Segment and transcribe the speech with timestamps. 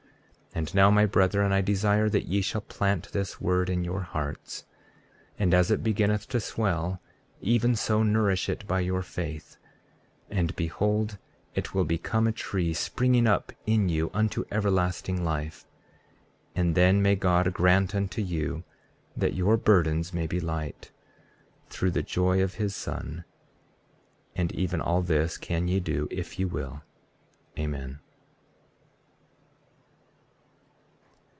[0.53, 4.01] 33:23 And now, my brethren, I desire that ye shall plant this word in your
[4.01, 4.65] hearts,
[5.39, 6.99] and as it beginneth to swell
[7.39, 9.55] even so nourish it by your faith.
[10.29, 11.17] And behold,
[11.55, 15.65] it will become a tree, springing up in you unto everlasting life.
[16.53, 18.65] And then may God grant unto you
[19.15, 20.91] that your burdens may be light,
[21.69, 23.23] through the joy of his Son.
[24.35, 26.81] And even all this can ye do if ye will.
[27.57, 28.01] Amen.